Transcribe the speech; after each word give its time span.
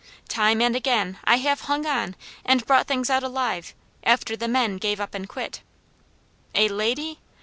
Time 0.27 0.63
and 0.63 0.75
again 0.75 1.19
I 1.25 1.35
have 1.35 1.61
hung 1.61 1.85
on 1.85 2.15
and 2.43 2.65
brought 2.65 2.87
things 2.87 3.11
out 3.11 3.21
alive, 3.21 3.75
after 4.03 4.35
the 4.35 4.47
men 4.47 4.77
gave 4.77 4.99
up 4.99 5.13
and 5.13 5.29
quit. 5.29 5.61
A 6.55 6.69
lady? 6.69 7.19